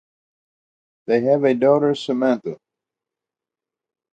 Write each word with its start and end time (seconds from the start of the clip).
They 1.05 1.21
have 1.25 1.43
a 1.43 1.53
daughter 1.53 1.93
Samantha. 1.93 2.57